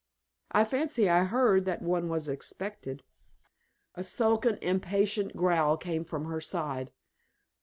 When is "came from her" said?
5.77-6.41